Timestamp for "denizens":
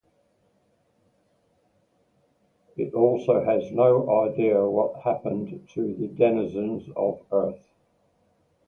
6.07-6.89